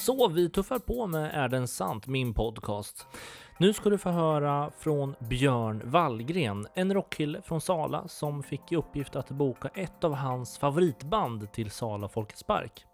[0.00, 2.06] Så vi tuffar på med Är den sant?
[2.06, 3.06] Min podcast.
[3.58, 8.76] Nu ska du få höra från Björn Wallgren, en rockkille från Sala som fick i
[8.76, 12.84] uppgift att boka ett av hans favoritband till Sala Folkets Park.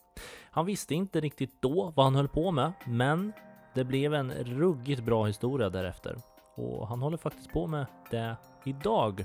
[0.51, 3.33] Han visste inte riktigt då vad han höll på med, men
[3.75, 6.17] det blev en ruggigt bra historia därefter.
[6.57, 9.25] Och han håller faktiskt på med det idag.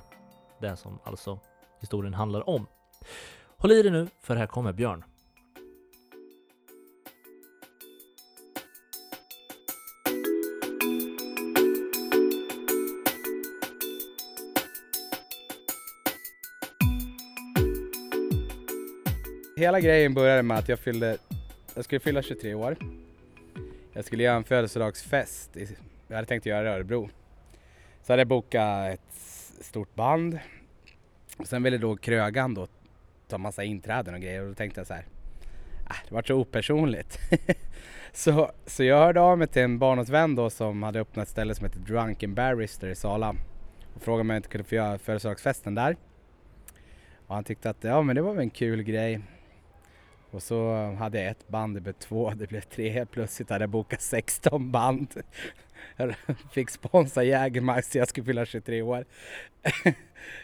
[0.59, 1.39] Det som alltså
[1.79, 2.67] historien handlar om.
[3.57, 5.03] Håll i dig nu, för här kommer Björn.
[19.55, 21.17] Hela grejen började med att jag fyllde,
[21.75, 22.77] jag skulle fylla 23 år.
[23.93, 25.67] Jag skulle göra en födelsedagsfest, i,
[26.07, 27.09] jag hade tänkt göra det i Örebro.
[28.03, 29.13] Så hade jag bokat ett
[29.61, 30.39] stort band.
[31.37, 32.67] Och sen ville då krögan då
[33.27, 35.05] ta massa inträden och grejer och då tänkte jag så här,
[35.89, 37.19] äh, det var så opersonligt.
[38.13, 41.55] så, så jag hörde av mig till en barndomsvän då som hade öppnat ett ställe
[41.55, 43.35] som heter Drunken Barrister i Sala
[43.95, 45.95] och frågade om jag inte kunde få göra födelsedagsfesten där.
[47.27, 49.21] Och han tyckte att ja men det var väl en kul grej.
[50.31, 52.89] Och så hade jag ett band, det blev två, det blev tre.
[52.89, 55.07] Helt plötsligt hade jag bokat 16 band.
[55.97, 56.15] Jag
[56.51, 59.05] fick sponsra Jägermeister, jag skulle fylla 23 år.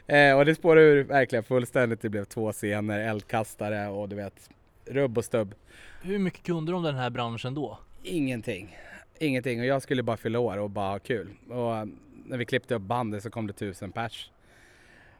[0.07, 2.01] Eh, och det spårade ur verkligen fullständigt.
[2.01, 4.49] Det blev två scener, eldkastare och du vet,
[4.85, 5.55] rubb och stubb.
[6.01, 7.79] Hur mycket kunde du om den här branschen då?
[8.03, 8.77] Ingenting.
[9.19, 11.29] Ingenting och jag skulle bara fylla år och bara ha kul.
[11.49, 11.87] Och
[12.25, 14.31] när vi klippte upp bandet så kom det tusen pers.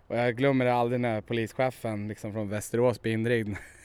[0.07, 3.57] Och jag glömmer aldrig när polischefen liksom från Västerås blir inringd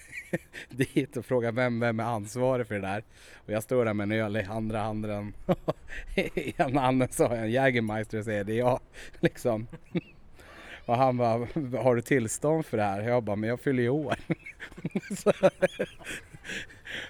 [0.71, 3.05] dit och frågar vem, vem är ansvarig för det där.
[3.35, 5.35] Och jag står där med en öl i andra handen.
[6.15, 8.81] I ena handen så har jag en Jägermeister och säger det är jag.
[9.21, 9.67] Liksom.
[10.87, 11.49] Och han bara,
[11.83, 13.03] har du tillstånd för det här?
[13.03, 14.15] Jag bara, men jag fyller ju år.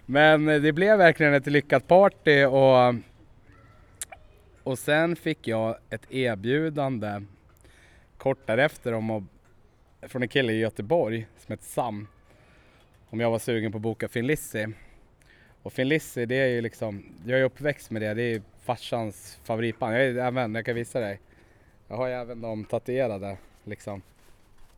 [0.06, 2.94] men eh, det blev verkligen ett lyckat party och,
[4.62, 7.22] och sen fick jag ett erbjudande
[8.18, 9.22] kort därefter om att,
[10.10, 12.08] från en kille i Göteborg som heter Sam
[13.12, 14.66] om jag var sugen på att boka Finn Lissi.
[15.62, 19.38] Och Finn Lissi det är ju liksom, jag är uppväxt med det, det är farsans
[19.44, 19.94] favoritband.
[19.94, 21.20] Jag är även, jag kan visa dig.
[21.88, 24.02] Jag har ju även dem tatuerade liksom.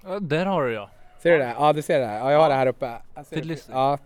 [0.04, 0.90] Ja, där har du ja.
[1.18, 1.54] Ser du det?
[1.58, 2.06] Ja du ser det.
[2.06, 2.92] Ja jag har det här uppe.
[3.30, 3.70] Finn Lissi.
[3.72, 3.98] Ja.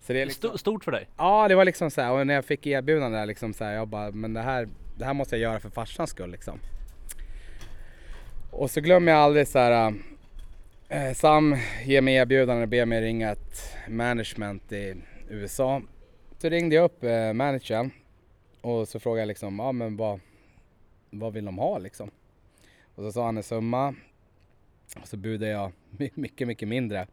[0.00, 1.08] Så det är liksom, Stort för dig?
[1.16, 3.72] Ja det var liksom så här, och när jag fick erbjudande där liksom så här,
[3.72, 4.68] jag bara, men det här,
[4.98, 6.58] det här måste jag göra för farsans skull liksom.
[8.50, 9.94] Och så glömmer jag aldrig så här Eh,
[10.92, 14.96] Eh, Sam ger mig erbjudande och ber mig ringa ett management i
[15.28, 15.82] USA.
[16.38, 17.90] Så ringde jag upp eh, managern
[18.60, 20.20] och så frågade jag liksom, ja men vad,
[21.10, 22.10] vad vill de ha liksom?
[22.94, 23.94] Och så sa han en summa
[25.00, 25.72] och så budade jag
[26.14, 27.06] mycket, mycket mindre.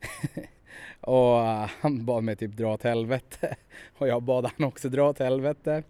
[1.00, 3.56] och eh, han bad mig typ dra åt helvete
[3.98, 5.82] och jag bad han också dra åt helvete.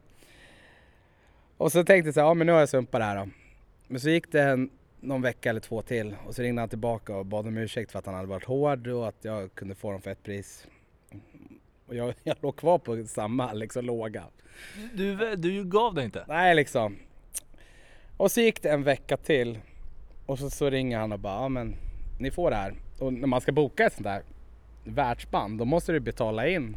[1.57, 3.29] Och så tänkte jag så här, ja men nu har jag sumpat det här då.
[3.87, 4.71] Men så gick det en
[5.01, 7.99] någon vecka eller två till och så ringde han tillbaka och bad om ursäkt för
[7.99, 10.67] att han hade varit hård och att jag kunde få dem för ett pris.
[11.87, 14.25] Och jag, jag låg kvar på samma liksom låga.
[14.95, 16.25] Du, du gav dig inte?
[16.29, 16.97] Nej liksom.
[18.17, 19.59] Och så gick det en vecka till
[20.27, 21.77] och så, så ringer han och bara, ja men
[22.19, 22.75] ni får det här.
[22.99, 24.23] Och när man ska boka ett sånt där
[24.85, 26.77] världsband då måste du betala in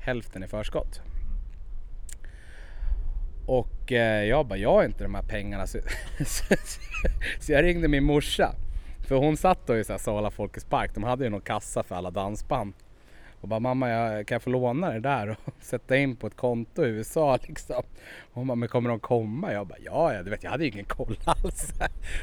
[0.00, 1.00] hälften i förskott.
[3.46, 5.66] Och eh, jag bara, jag har inte de här pengarna.
[5.66, 5.78] Så,
[6.26, 6.54] så,
[7.40, 8.54] så jag ringde min morsa.
[9.08, 10.90] För hon satt då i så här Sala Folkets Park.
[10.94, 12.74] De hade ju någon kassa för alla dansband.
[13.40, 16.36] Och bara, mamma jag, kan jag få låna det där och sätta in på ett
[16.36, 17.82] konto i USA liksom?
[18.32, 19.52] Hon bara, men kommer de komma?
[19.52, 21.72] Jag bara, ja, ja, du vet jag hade ju ingen koll alls.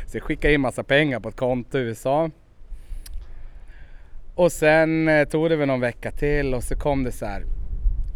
[0.07, 2.29] Så jag skickade in massa pengar på ett konto i USA.
[4.35, 7.43] Och sen eh, tog det väl någon vecka till och så kom det så här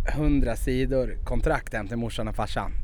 [0.08, 2.81] 100 sidor kontrakt hem till morsan och farsan.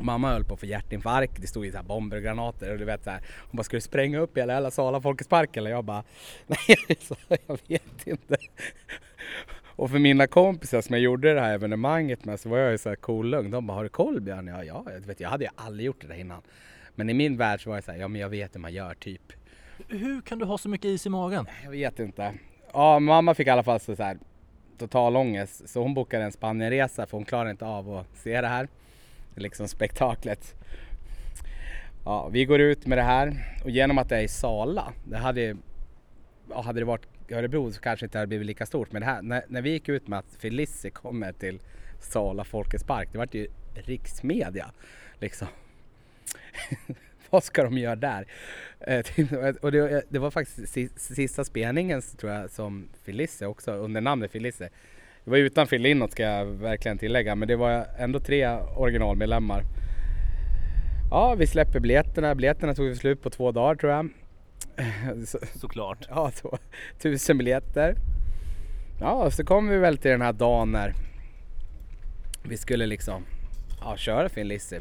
[0.00, 2.84] Mamma höll på att få hjärtinfarkt, det stod ju så bomber och granater och du
[2.84, 3.20] vet så här,
[3.50, 5.70] Hon bara, ska du spränga upp hela jävla Sala Folkets Park eller?
[5.70, 6.04] Jag bara,
[6.46, 6.76] nej
[7.46, 8.36] jag vet inte.
[9.78, 12.78] Och för mina kompisar som jag gjorde det här evenemanget med så var jag ju
[12.78, 13.50] så här cool lugn.
[13.50, 14.46] De bara, har du koll Björn?
[14.46, 16.42] Ja, ja, jag, vet, jag hade ju aldrig gjort det där innan.
[16.94, 18.72] Men i min värld så var jag så här, ja men jag vet hur man
[18.72, 19.32] gör typ.
[19.88, 21.46] Hur kan du ha så mycket is i magen?
[21.64, 22.34] Jag vet inte.
[22.72, 24.18] Ja, mamma fick i alla fall så här
[24.78, 25.68] total ångest.
[25.68, 28.68] Så hon bokade en Spanienresa för hon klarade inte av att se det här
[29.38, 30.54] liksom spektaklet.
[32.04, 35.16] Ja, vi går ut med det här och genom att det är i Sala, det
[35.16, 35.56] hade,
[36.50, 38.92] ja, hade det varit i Örebro så kanske inte hade blivit lika stort.
[38.92, 41.60] Men det här, när, när vi gick ut med att Felici kommer till
[42.00, 44.70] Sala Folkets Park, det vart ju riksmedia
[45.18, 45.48] liksom.
[47.30, 48.26] Vad ska de göra där?
[48.80, 49.04] Eh,
[49.62, 54.62] och det, det var faktiskt sista spelningen tror jag som Felice också under namnet Felice
[55.28, 59.62] det var utan Phil Lynott ska jag verkligen tillägga, men det var ändå tre originalmedlemmar.
[61.10, 62.34] Ja, vi släpper biljetterna.
[62.34, 64.08] Biljetterna tog slut på två dagar tror jag.
[65.26, 66.06] Så, Såklart.
[66.10, 66.58] Ja, så,
[66.98, 67.94] tusen biljetter.
[69.00, 70.94] Ja, så kom vi väl till den här dagen när
[72.42, 73.24] vi skulle liksom
[73.80, 74.78] ja, köra Finn Lizzy.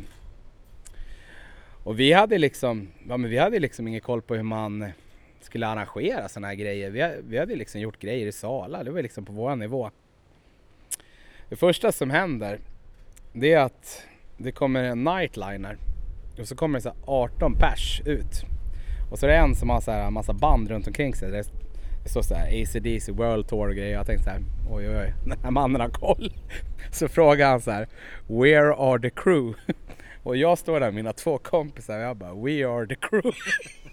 [1.83, 4.91] Och vi hade liksom, ja men vi hade liksom ingen koll på hur man
[5.41, 6.89] skulle arrangera sådana här grejer.
[6.89, 9.91] Vi, vi hade liksom gjort grejer i Sala, det var liksom på vår nivå.
[11.49, 12.59] Det första som händer,
[13.33, 14.03] det är att
[14.37, 15.77] det kommer en nightliner
[16.39, 18.43] och så kommer det så 18 pers ut.
[19.11, 21.31] Och så är det en som har så här massa band runt omkring sig.
[21.31, 21.43] Det,
[22.03, 23.93] det står så här ACDC World Tour och grejer.
[23.93, 26.33] Jag tänkte så här, oj oj oj, den här mannen har koll.
[26.91, 27.87] Så frågar han så här,
[28.27, 29.59] Where are the crew?
[30.23, 33.31] Och jag står där med mina två kompisar och jag bara, We are the crew.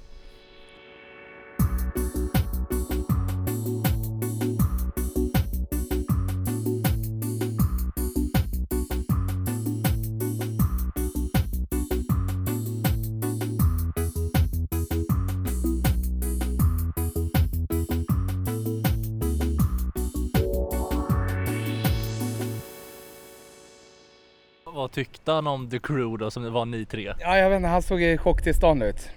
[24.75, 27.15] Vad tyckte han om The Crew då som det var ni tre?
[27.21, 29.11] Ja, jag vet inte, han såg i chocktillstånd ut.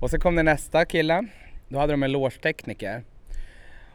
[0.00, 1.26] Och så kom det nästa kille.
[1.68, 3.04] Då hade de en logetekniker.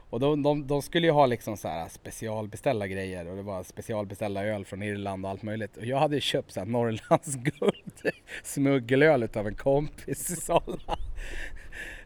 [0.09, 3.63] Och de, de, de, skulle ju ha liksom så här specialbeställda grejer och det var
[3.63, 5.77] specialbeställda öl från Irland och allt möjligt.
[5.77, 8.01] Och jag hade ju köpt så här Norrlands guld
[8.43, 10.97] smuggelöl utav en kompis i Sala.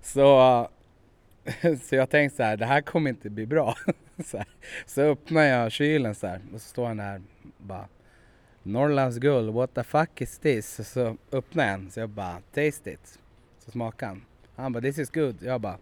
[0.02, 0.68] Så,
[1.84, 3.76] så jag tänkte så här, det här kommer inte bli bra.
[4.26, 4.48] Så, här.
[4.86, 7.22] så öppnar jag kylen så här och så står han där
[7.58, 7.88] bara
[8.68, 10.90] Norrlands guld, what the fuck is this?
[10.90, 13.20] Så öppnade jag en, så jag bara taste it.
[13.66, 14.22] Så smakade han.
[14.56, 15.36] Han bara this is good.
[15.42, 15.78] Jag bara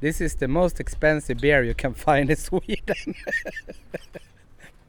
[0.00, 3.14] this is the most expensive beer you can find in Sweden.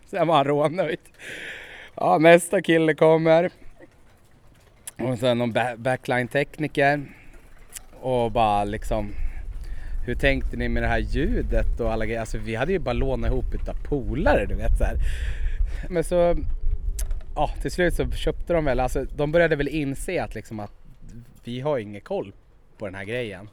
[0.05, 0.99] Sen var han rånöjd.
[1.95, 3.51] Ja, nästa kille kommer.
[4.97, 7.05] Och sen någon backline-tekniker.
[8.01, 9.13] Och bara liksom
[10.05, 12.19] hur tänkte ni med det här ljudet och alla grejer?
[12.19, 14.97] Alltså vi hade ju bara lånat ihop utav polare du vet så här.
[15.89, 16.35] Men så
[17.39, 20.71] ja, till slut så köpte de väl, alltså de började väl inse att liksom att
[21.43, 22.33] vi har ingen koll
[22.77, 23.49] på den här grejen.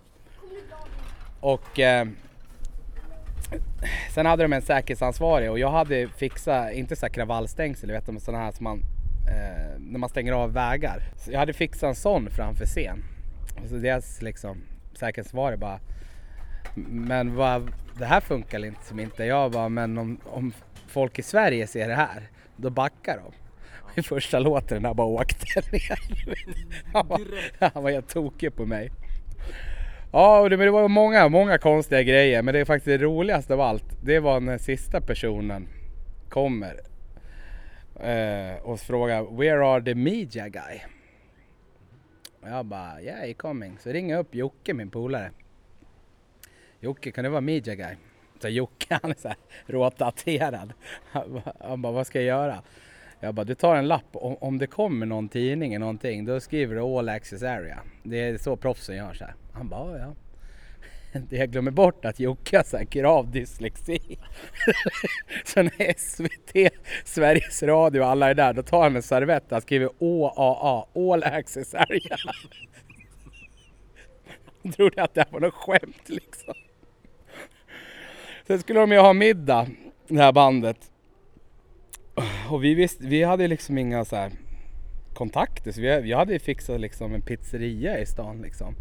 [1.41, 2.07] Och eh,
[4.15, 8.21] sen hade de en säkerhetsansvarig och jag hade fixat, inte så här kravallstängsel, vet du,
[8.21, 8.79] sådana här som man,
[9.29, 11.03] eh, när man stänger av vägar.
[11.17, 13.05] Så jag hade fixat en sån framför scen.
[13.63, 14.57] Och så deras liksom
[14.95, 15.81] säkerhetsansvarig bara,
[16.89, 19.25] men vad, det här funkar inte som inte.
[19.25, 20.53] Jag bara, men om, om
[20.87, 22.23] folk i Sverige ser det här,
[22.57, 23.46] då backar de
[23.95, 25.99] i första låten när han bara åkte ner.
[26.93, 27.21] Han var,
[27.73, 28.91] han var helt tokig på mig.
[30.13, 32.43] Ja, men det var många, många konstiga grejer.
[32.43, 33.85] Men det är faktiskt det roligaste av allt.
[34.03, 35.69] Det var när sista personen
[36.29, 36.81] kommer
[38.01, 40.81] eh, och frågar Where are the media guy?
[42.43, 43.79] Och jag bara Yeah, he coming.
[43.79, 45.31] Så ringer jag upp Jocke, min polare.
[46.81, 47.95] Jocke, kan du vara media guy?
[48.43, 49.37] Så Jocke han är så här
[49.67, 50.73] råtatuerad.
[51.61, 52.63] Han bara, vad ska jag göra?
[53.21, 54.09] Jag bara, du tar en lapp.
[54.13, 57.79] Om, om det kommer någon tidning eller någonting, då skriver du all access area.
[58.03, 59.35] Det är så proffsen gör så här.
[59.53, 60.15] Han bara, ja.
[61.29, 63.99] Det jag glömmer bort att Jocke har grav dyslexi.
[65.45, 66.73] så när SVT,
[67.05, 71.25] Sveriges Radio och alla är där, då tar han en servett och skriver OAA, all
[71.25, 72.17] access area.
[74.63, 76.55] Jag trodde att det här var något skämt liksom.
[78.47, 79.67] Sen skulle de ju ha middag,
[80.09, 80.91] det här bandet.
[82.51, 84.33] Och vi visste, vi hade liksom inga så här
[85.15, 88.75] kontakter så vi, vi hade fixat liksom en pizzeria i stan liksom.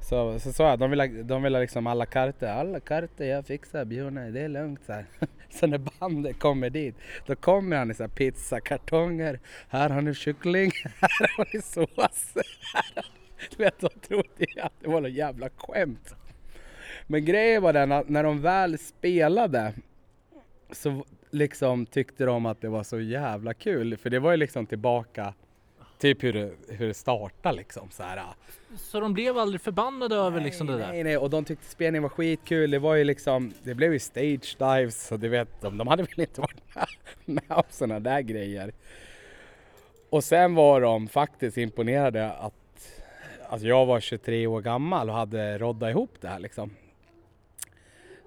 [0.00, 3.84] Så sa så jag, de ville, de ville liksom alla kartor, alla kartor jag fixar
[3.84, 5.06] Björne, det är lugnt så här.
[5.50, 6.94] Så när bandet kommer dit,
[7.26, 9.40] då kommer han i så här pizzakartonger.
[9.68, 12.34] Här har ni kyckling, här har ni sås.
[13.56, 16.14] Du vet, de trodde att det var något jävla skämt.
[17.06, 19.72] Men grejen var den att när de väl spelade
[20.70, 21.04] så
[21.36, 23.96] liksom tyckte de att det var så jävla kul.
[23.96, 25.34] För det var ju liksom tillbaka
[25.98, 28.22] Typ hur det, hur det startade liksom så här.
[28.76, 30.88] Så de blev aldrig förbannade nej, över liksom det där?
[30.88, 32.70] Nej, nej, och de tyckte spelningen var skitkul.
[32.70, 36.02] Det var ju liksom, det blev ju stage dives så du vet, de, de hade
[36.02, 36.60] väl inte varit
[37.24, 38.72] med om sådana där grejer.
[40.10, 43.02] Och sen var de faktiskt imponerade att,
[43.48, 46.70] att jag var 23 år gammal och hade roddat ihop det här liksom.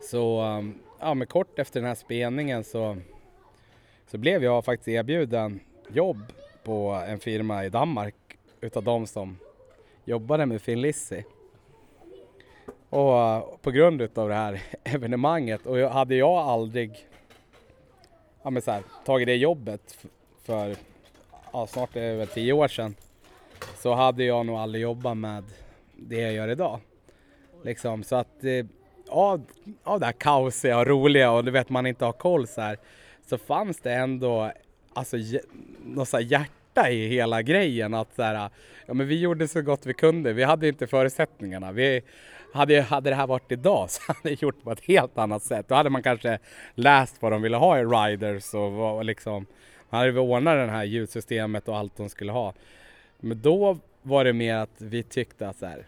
[0.01, 2.97] Så um, ja, men kort efter den här spelningen så,
[4.07, 8.15] så blev jag faktiskt erbjuden jobb på en firma i Danmark
[8.61, 9.37] utav de som
[10.05, 11.25] jobbade med Finn Lissi.
[12.89, 17.07] Och på grund utav det här evenemanget och hade jag aldrig
[18.43, 20.05] ja, men så här, tagit det jobbet
[20.43, 20.75] för
[21.53, 22.95] ja, snart är det väl tio år sedan
[23.77, 25.43] så hade jag nog aldrig jobbat med
[25.95, 26.79] det jag gör idag.
[27.63, 28.65] Liksom, så att eh,
[29.09, 29.45] av,
[29.83, 32.77] av det här kaosiga och roliga och du vet man inte har koll så här
[33.29, 34.51] så fanns det ändå
[34.93, 35.17] alltså
[35.85, 38.49] något så här hjärta i hela grejen att så här,
[38.85, 40.33] ja men vi gjorde så gott vi kunde.
[40.33, 41.71] Vi hade inte förutsättningarna.
[41.71, 42.01] Vi
[42.53, 45.67] hade, hade det här varit idag så hade det gjort på ett helt annat sätt.
[45.67, 46.39] Då hade man kanske
[46.75, 49.45] läst vad de ville ha i riders och vad liksom
[49.89, 52.53] man hade vi ordnat det här ljudsystemet och allt de skulle ha.
[53.19, 55.85] Men då var det mer att vi tyckte att så här,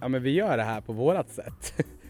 [0.00, 1.86] ja men vi gör det här på vårat sätt.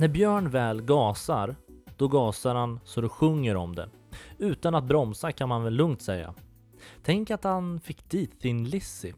[0.00, 1.56] När Björn väl gasar,
[1.96, 3.88] då gasar han så det sjunger om det.
[4.38, 6.34] Utan att bromsa kan man väl lugnt säga.
[7.02, 9.12] Tänk att han fick dit Thin Lizzy.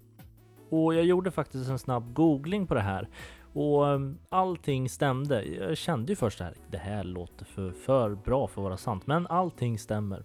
[0.70, 3.08] Och jag gjorde faktiskt en snabb googling på det här
[3.52, 5.44] och ehm, allting stämde.
[5.44, 8.76] Jag kände ju först det här, det här låter för, för bra för att vara
[8.76, 10.24] sant, men allting stämmer.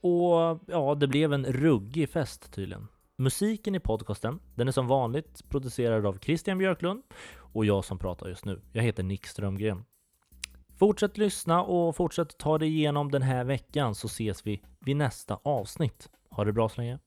[0.00, 2.88] Och ja, det blev en ruggig fest tydligen.
[3.16, 7.02] Musiken i podcasten, den är som vanligt producerad av Christian Björklund
[7.52, 8.60] och jag som pratar just nu.
[8.72, 9.84] Jag heter Nick Strömgren.
[10.78, 15.40] Fortsätt lyssna och fortsätt ta dig igenom den här veckan så ses vi vid nästa
[15.42, 16.08] avsnitt.
[16.30, 16.98] Ha det bra så länge.